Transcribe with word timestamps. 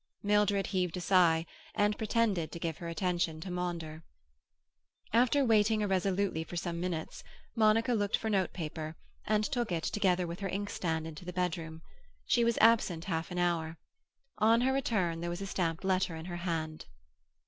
Mildred 0.23 0.65
heaved 0.65 0.97
a 0.97 0.99
sigh, 0.99 1.45
and 1.75 1.95
pretended 1.95 2.51
to 2.51 2.57
give 2.59 2.79
her 2.79 2.87
attention 2.87 3.39
to 3.41 3.51
Maunder. 3.51 4.01
After 5.13 5.45
waiting 5.45 5.81
irresolutely 5.81 6.43
for 6.43 6.55
some 6.55 6.79
minutes, 6.79 7.23
Monica 7.55 7.93
looked 7.93 8.17
for 8.17 8.27
notepaper, 8.27 8.95
and 9.27 9.43
took 9.43 9.71
it, 9.71 9.83
together 9.83 10.25
with 10.25 10.39
her 10.39 10.49
inkstand, 10.49 11.05
into 11.05 11.23
the 11.23 11.31
bedroom. 11.31 11.83
She 12.25 12.43
was 12.43 12.57
absent 12.59 13.05
half 13.05 13.29
an 13.29 13.37
hour. 13.37 13.77
On 14.39 14.61
her 14.61 14.73
return 14.73 15.21
there 15.21 15.29
was 15.29 15.39
a 15.41 15.45
stamped 15.45 15.83
letter 15.83 16.15
in 16.15 16.25
her 16.25 16.37
hand. 16.37 16.87